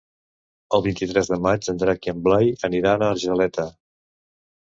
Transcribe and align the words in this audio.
El 0.77 0.83
vint-i-tres 0.85 1.27
de 1.33 1.37
maig 1.47 1.67
en 1.73 1.81
Drac 1.83 2.09
i 2.09 2.13
en 2.13 2.23
Blai 2.27 2.49
aniran 2.69 3.05
a 3.09 3.13
Argeleta. 3.17 3.67